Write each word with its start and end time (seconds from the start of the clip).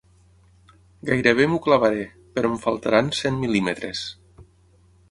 Gairebé 1.09 1.45
m'ho 1.51 1.59
clavaré, 1.67 2.09
però 2.39 2.53
em 2.55 2.59
faltaran 2.65 3.13
cent 3.21 3.39
mil·límetres. 3.45 4.05